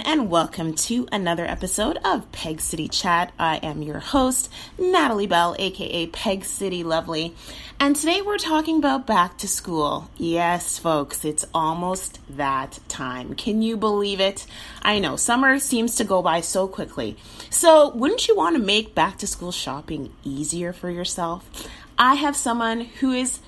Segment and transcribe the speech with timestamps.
[0.00, 3.32] and welcome to another episode of Peg City Chat.
[3.38, 7.34] I am your host, Natalie Bell, aka Peg City Lovely,
[7.78, 10.08] and today we're talking about back to school.
[10.16, 13.34] Yes, folks, it's almost that time.
[13.34, 14.46] Can you believe it?
[14.82, 17.16] I know summer seems to go by so quickly.
[17.50, 21.68] So, wouldn't you want to make back to school shopping easier for yourself?
[21.98, 23.40] I have someone who is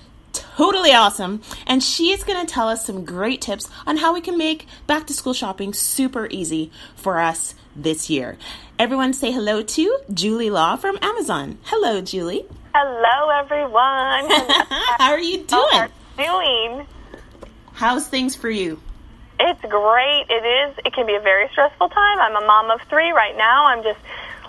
[0.55, 1.41] totally awesome.
[1.67, 4.67] And she is going to tell us some great tips on how we can make
[4.87, 8.37] back to school shopping super easy for us this year.
[8.79, 11.57] Everyone say hello to Julie Law from Amazon.
[11.63, 12.45] Hello, Julie.
[12.73, 14.29] Hello, everyone.
[14.99, 15.89] how are you doing?
[16.17, 16.87] doing?
[17.73, 18.79] How's things for you?
[19.39, 20.25] It's great.
[20.29, 20.77] It is.
[20.85, 22.19] It can be a very stressful time.
[22.19, 23.65] I'm a mom of three right now.
[23.67, 23.99] I'm just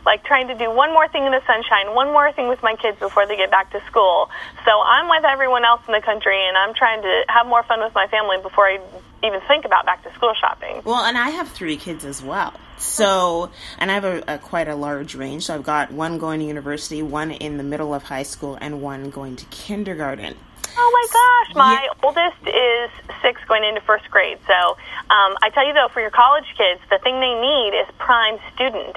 [0.06, 2.76] like trying to do one more thing in the sunshine, one more thing with my
[2.76, 4.30] kids before they get back to school.
[4.64, 7.80] So I'm with everyone else in the country, and I'm trying to have more fun
[7.82, 8.78] with my family before I
[9.24, 10.82] even think about back to school shopping.
[10.84, 12.54] Well, and I have three kids as well.
[12.78, 15.46] So, and I have a, a, quite a large range.
[15.46, 18.80] So I've got one going to university, one in the middle of high school, and
[18.80, 20.36] one going to kindergarten.
[20.78, 22.06] Oh my gosh, my yeah.
[22.06, 22.90] oldest is
[23.22, 24.38] six going into first grade.
[24.46, 24.76] So
[25.10, 28.38] um, I tell you though, for your college kids, the thing they need is Prime
[28.54, 28.96] Student.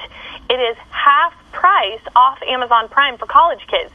[0.49, 3.91] It is half price off Amazon Prime for college kids.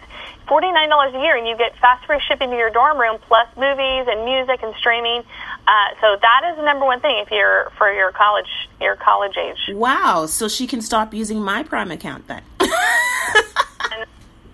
[0.49, 4.07] $49 a year, and you get fast free shipping to your dorm room, plus movies
[4.09, 5.23] and music and streaming.
[5.67, 9.37] Uh, so that is the number one thing if you're for your college your college
[9.39, 9.75] age.
[9.75, 10.27] Wow!
[10.27, 12.43] So she can stop using my Prime account then.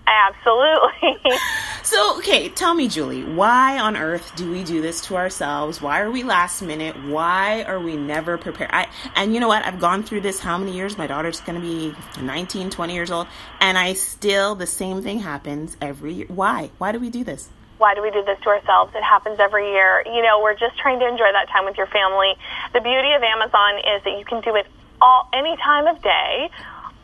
[0.07, 1.17] Absolutely.
[1.91, 5.81] so, okay, tell me, Julie, why on earth do we do this to ourselves?
[5.81, 6.95] Why are we last minute?
[7.03, 8.69] Why are we never prepared?
[8.71, 9.65] I, and you know what?
[9.65, 10.97] I've gone through this how many years?
[10.97, 13.27] My daughter's going to be 19, 20 years old,
[13.59, 16.27] and I still, the same thing happens every year.
[16.29, 16.71] Why?
[16.77, 17.49] Why do we do this?
[17.77, 18.93] why do we do this to ourselves?
[18.93, 20.03] It happens every year.
[20.05, 22.35] You know, we're just trying to enjoy that time with your family.
[22.73, 24.67] The beauty of Amazon is that you can do it
[25.01, 26.51] all any time of day,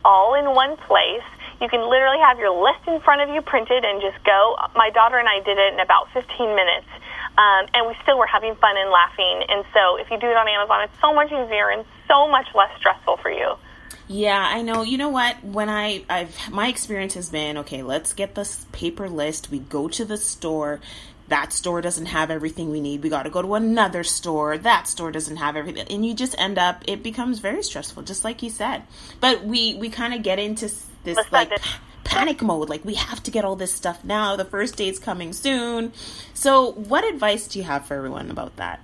[0.04, 1.26] all in one place.
[1.60, 4.56] You can literally have your list in front of you printed and just go.
[4.74, 6.24] My daughter and I did it in about 15
[6.54, 6.86] minutes.
[7.36, 9.44] Um, and we still were having fun and laughing.
[9.48, 12.46] And so if you do it on Amazon, it's so much easier and so much
[12.54, 13.54] less stressful for you.
[14.08, 14.82] Yeah, I know.
[14.82, 15.44] You know what?
[15.44, 17.82] When I, I've my experience has been okay.
[17.82, 19.50] Let's get this paper list.
[19.50, 20.80] We go to the store.
[21.28, 23.02] That store doesn't have everything we need.
[23.02, 24.56] We got to go to another store.
[24.58, 26.82] That store doesn't have everything, and you just end up.
[26.86, 28.82] It becomes very stressful, just like you said.
[29.20, 30.70] But we we kind of get into
[31.04, 31.50] this like
[32.04, 35.32] panic mode like we have to get all this stuff now the first date's coming
[35.32, 35.92] soon
[36.32, 38.80] so what advice do you have for everyone about that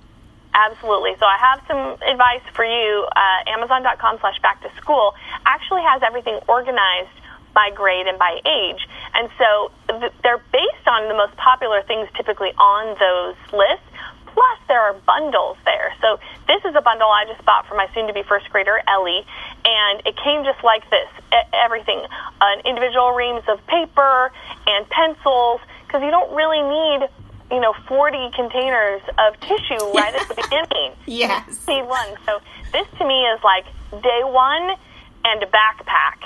[0.53, 5.81] absolutely so i have some advice for you uh, amazon.com slash back to school actually
[5.81, 7.09] has everything organized
[7.55, 8.85] by grade and by age
[9.15, 13.89] and so th- they're based on the most popular things typically on those lists
[14.35, 15.95] Plus, there are bundles there.
[16.01, 19.23] So this is a bundle I just bought for my soon-to-be first grader Ellie,
[19.63, 21.07] and it came just like this:
[21.53, 22.03] everything,
[22.41, 24.33] an individual reams of paper
[24.67, 27.07] and pencils, because you don't really need
[27.51, 30.91] you know, 40 containers of tissue right at the beginning.
[31.05, 31.65] Yes.
[31.67, 32.17] Need one.
[32.25, 32.41] So
[32.73, 33.65] this to me is like
[34.03, 34.75] day one
[35.23, 36.19] and a backpack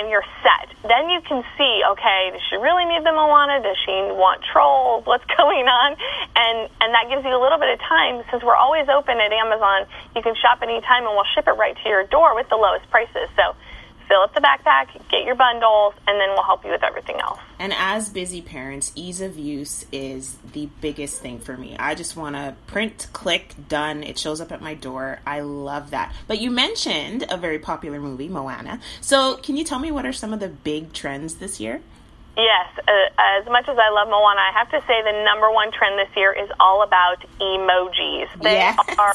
[0.00, 0.74] and you're set.
[0.82, 3.62] Then you can see, okay, does she really need the Moana?
[3.62, 5.06] Does she want trolls?
[5.06, 5.94] What's going on?
[6.34, 9.30] And and that gives you a little bit of time since we're always open at
[9.30, 9.86] Amazon.
[10.16, 12.90] You can shop anytime and we'll ship it right to your door with the lowest
[12.90, 13.30] prices.
[13.38, 13.54] So
[14.08, 17.43] fill up the backpack, get your bundles, and then we'll help you with everything else.
[17.58, 21.76] And as busy parents, ease of use is the biggest thing for me.
[21.78, 24.02] I just want to print, click, done.
[24.02, 25.20] It shows up at my door.
[25.26, 26.12] I love that.
[26.26, 28.80] But you mentioned a very popular movie, Moana.
[29.00, 31.80] So can you tell me what are some of the big trends this year?
[32.36, 32.90] Yes, uh,
[33.38, 36.10] as much as I love Moana, I have to say the number one trend this
[36.16, 38.26] year is all about emojis.
[38.42, 38.76] They yes.
[38.98, 39.14] are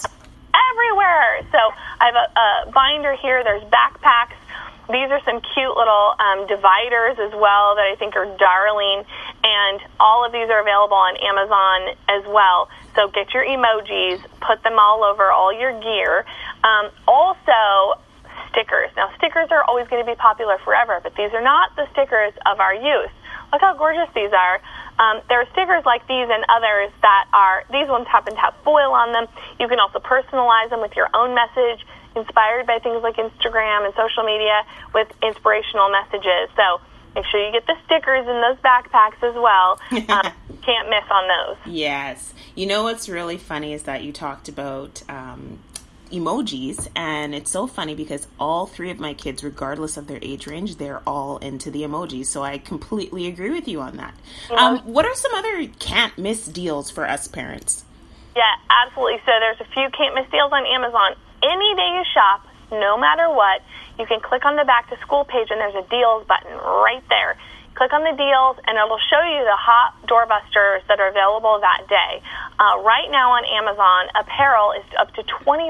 [0.55, 1.43] everywhere.
[1.51, 1.57] So
[1.99, 3.43] I have a, a binder here.
[3.43, 4.39] There's backpacks
[4.89, 9.05] these are some cute little um, dividers as well that I think are darling,
[9.43, 12.69] and all of these are available on Amazon as well.
[12.95, 16.25] So get your emojis, put them all over all your gear.
[16.63, 18.01] Um, also,
[18.51, 18.89] stickers.
[18.97, 22.33] Now, stickers are always going to be popular forever, but these are not the stickers
[22.45, 23.13] of our youth.
[23.53, 24.61] Look how gorgeous these are.
[24.99, 28.53] Um, there are stickers like these and others that are, these ones happen to have
[28.63, 29.27] foil on them.
[29.59, 31.85] You can also personalize them with your own message
[32.15, 34.63] inspired by things like Instagram and social media
[34.93, 36.49] with inspirational messages.
[36.55, 36.81] So
[37.15, 39.79] make sure you get the stickers in those backpacks as well.
[40.09, 41.57] Um, can't miss on those.
[41.73, 42.33] Yes.
[42.55, 45.59] You know what's really funny is that you talked about um,
[46.11, 50.47] emojis, and it's so funny because all three of my kids, regardless of their age
[50.47, 52.25] range, they're all into the emojis.
[52.25, 54.13] So I completely agree with you on that.
[54.55, 57.85] Um, what are some other can't miss deals for us parents?
[58.35, 59.19] Yeah, absolutely.
[59.25, 63.29] So there's a few can't miss deals on Amazon any day you shop, no matter
[63.29, 63.61] what.
[63.97, 67.03] You can click on the back to school page and there's a deals button right
[67.09, 67.35] there.
[67.79, 71.87] Click on the deals and it'll show you the hot doorbusters that are available that
[71.87, 72.19] day.
[72.59, 75.63] Uh, right now on Amazon, apparel is up to 25%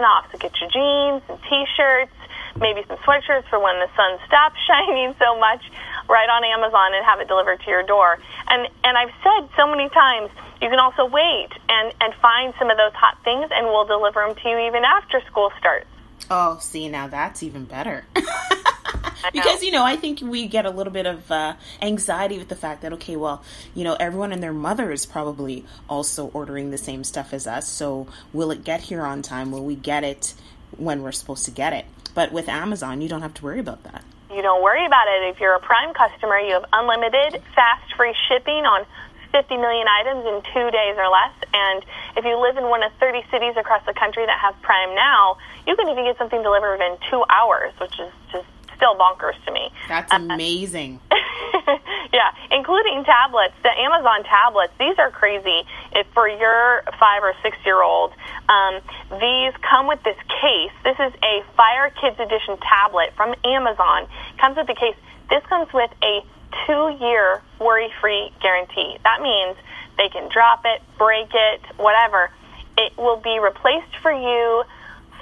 [0.00, 0.32] off.
[0.32, 2.16] So get your jeans and t-shirts,
[2.56, 5.60] maybe some sweatshirts for when the sun stops shining so much
[6.08, 8.16] right on Amazon and have it delivered to your door.
[8.48, 10.32] And and I've said so many times,
[10.64, 14.24] you can also wait and and find some of those hot things, and we'll deliver
[14.24, 15.84] them to you even after school starts.
[16.32, 18.08] Oh, see, now that's even better.
[19.32, 22.56] because you know i think we get a little bit of uh, anxiety with the
[22.56, 23.42] fact that okay well
[23.74, 27.68] you know everyone and their mother is probably also ordering the same stuff as us.
[27.68, 29.50] So will it get here on time?
[29.52, 30.34] Will we get it
[30.76, 31.84] when we're supposed to get it?
[32.14, 34.04] But with amazon you don't have to worry about that.
[34.34, 35.34] You don't worry about it.
[35.34, 38.86] If you're a Prime customer, you have unlimited, fast, free shipping on
[39.30, 41.34] 50 million items in two days or less.
[41.52, 41.84] And
[42.16, 45.36] if you live in one of 30 cities across the country that have Prime now,
[45.66, 48.48] you can even get something delivered in two hours, which is just
[48.82, 49.70] still bonkers to me.
[49.86, 50.98] That's amazing.
[51.08, 51.14] Uh,
[52.12, 53.54] yeah, including tablets.
[53.62, 55.62] The Amazon tablets, these are crazy.
[55.92, 58.12] If for your five or six year old,
[58.48, 58.80] um,
[59.20, 60.74] these come with this case.
[60.82, 64.08] This is a Fire Kids Edition tablet from Amazon.
[64.40, 64.96] Comes with the case.
[65.30, 66.24] This comes with a
[66.66, 68.98] two year worry free guarantee.
[69.04, 69.56] That means
[69.96, 72.30] they can drop it, break it, whatever.
[72.76, 74.64] It will be replaced for you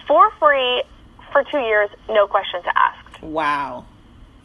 [0.06, 0.82] for free
[1.32, 2.99] for two years, no questions asked.
[3.22, 3.86] Wow.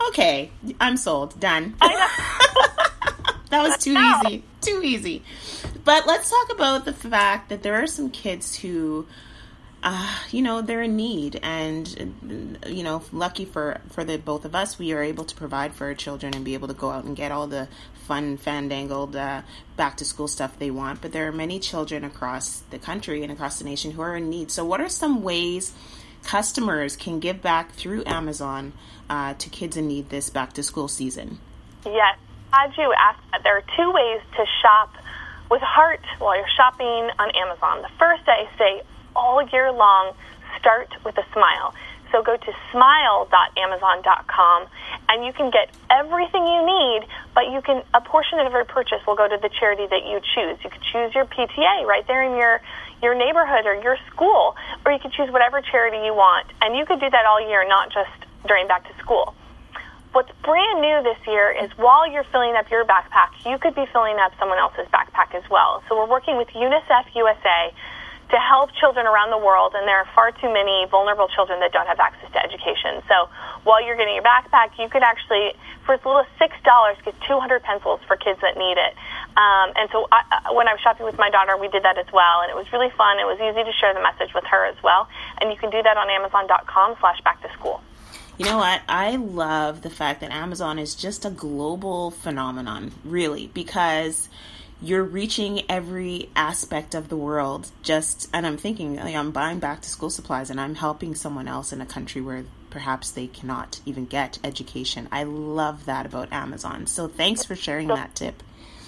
[0.07, 1.39] Okay, I'm sold.
[1.39, 1.75] Done.
[1.79, 4.43] that was too easy.
[4.61, 5.23] Too easy.
[5.83, 9.07] But let's talk about the fact that there are some kids who
[9.85, 14.55] uh, you know they're in need and you know lucky for for the both of
[14.55, 17.03] us we are able to provide for our children and be able to go out
[17.03, 17.67] and get all the
[18.07, 19.43] fun fandangled uh,
[19.77, 23.31] back to school stuff they want but there are many children across the country and
[23.31, 25.71] across the nation who are in need so what are some ways
[26.25, 28.73] customers can give back through amazon
[29.09, 31.37] uh, to kids in need this back to school season
[31.85, 32.17] yes
[32.51, 34.93] glad you asked that there are two ways to shop
[35.49, 38.81] with heart while you're shopping on amazon the first i say
[39.15, 40.13] all year long,
[40.59, 41.73] start with a smile.
[42.11, 44.67] So go to smile.amazon.com
[45.09, 49.05] and you can get everything you need, but you can a portion of every purchase
[49.05, 50.57] will go to the charity that you choose.
[50.63, 52.61] You could choose your PTA right there in your
[53.01, 54.55] your neighborhood or your school,
[54.85, 56.47] or you could choose whatever charity you want.
[56.61, 58.11] And you could do that all year, not just
[58.47, 59.35] during back to school.
[60.13, 63.85] What's brand new this year is while you're filling up your backpack, you could be
[63.91, 65.83] filling up someone else's backpack as well.
[65.89, 67.73] So we're working with UNICEF USA
[68.31, 71.71] to help children around the world, and there are far too many vulnerable children that
[71.71, 73.03] don't have access to education.
[73.07, 73.29] So
[73.63, 75.53] while you're getting your backpack, you could actually,
[75.85, 78.93] for as little as six dollars, get 200 pencils for kids that need it.
[79.37, 82.07] Um, and so I, when I was shopping with my daughter, we did that as
[82.13, 83.19] well, and it was really fun.
[83.19, 85.09] It was easy to share the message with her as well,
[85.41, 87.81] and you can do that on Amazon.com/slash back to school.
[88.37, 88.81] You know what?
[88.87, 94.29] I love the fact that Amazon is just a global phenomenon, really, because
[94.81, 99.81] you're reaching every aspect of the world just and i'm thinking like, i'm buying back
[99.81, 103.79] to school supplies and i'm helping someone else in a country where perhaps they cannot
[103.85, 108.43] even get education i love that about amazon so thanks for sharing that tip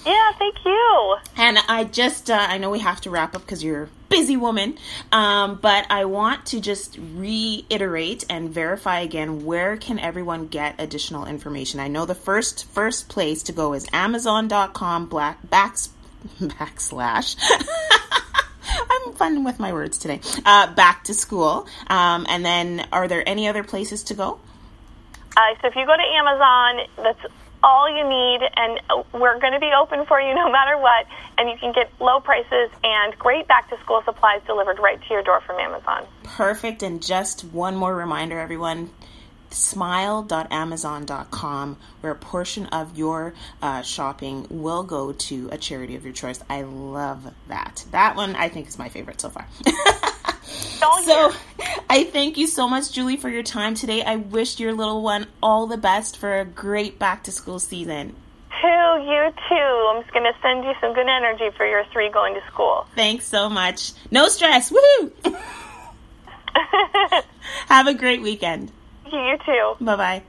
[0.07, 1.17] yeah, thank you.
[1.35, 4.37] And I just, uh, I know we have to wrap up because you're a busy
[4.37, 4.77] woman,
[5.11, 11.25] um, but I want to just reiterate and verify again where can everyone get additional
[11.25, 11.81] information.
[11.81, 15.89] I know the first first place to go is Amazon.com black backs
[16.39, 17.35] backslash.
[18.89, 20.21] I'm fun with my words today.
[20.45, 24.39] Uh, back to school, um, and then are there any other places to go?
[25.35, 27.33] Uh, so if you go to Amazon, that's
[27.67, 28.79] all you need, and
[29.13, 31.05] we're going to be open for you no matter what.
[31.37, 35.13] And you can get low prices and great back to school supplies delivered right to
[35.13, 36.07] your door from Amazon.
[36.23, 36.81] Perfect.
[36.81, 38.89] And just one more reminder, everyone
[39.49, 46.13] smile.amazon.com, where a portion of your uh, shopping will go to a charity of your
[46.13, 46.39] choice.
[46.49, 47.85] I love that.
[47.91, 49.47] That one I think is my favorite so far.
[50.47, 51.33] so
[51.89, 54.03] I thank you so much, Julie, for your time today.
[54.03, 58.15] I wish your little one all the best for a great back to school season.
[58.61, 59.91] To you too.
[59.91, 62.87] I'm just going to send you some good energy for your three going to school.
[62.95, 63.93] Thanks so much.
[64.09, 64.71] No stress.
[64.71, 65.35] Woohoo!
[67.67, 68.71] Have a great weekend.
[69.11, 69.75] You too.
[69.79, 70.23] Bye bye.